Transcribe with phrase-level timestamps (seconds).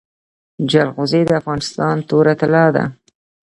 [0.71, 2.83] جلغوزي د افغانستان توره طلا ده